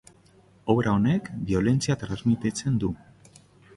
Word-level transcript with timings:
Obra 0.73 0.93
honek 0.93 1.29
biolentzia 1.51 1.99
transmititzen 2.05 2.81
du. 2.85 2.95